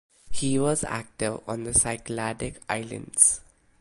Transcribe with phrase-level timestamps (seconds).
[0.31, 3.41] He was active on the Cycladic Islands.